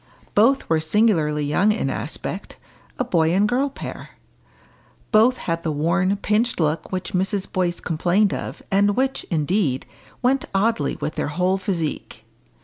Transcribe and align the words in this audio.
Both 0.33 0.67
were 0.67 0.79
singularly 0.79 1.45
young 1.45 1.71
in 1.71 1.91
aspect 1.91 2.57
a 2.97 3.03
boy 3.03 3.35
and 3.35 3.47
girl 3.47 3.69
pair. 3.69 4.09
Both 5.11 5.37
had 5.37 5.61
the 5.61 5.71
worn, 5.71 6.15
pinched 6.17 6.59
look 6.59 6.91
which 6.91 7.13
Mrs. 7.13 7.45
Boyce 7.53 7.79
complained 7.79 8.33
of, 8.33 8.63
and 8.71 8.95
which, 8.95 9.25
indeed, 9.29 9.85
went 10.23 10.45
oddly 10.55 10.95
with 10.95 11.13
their 11.13 11.27
whole 11.27 11.59
physique. 11.59 12.25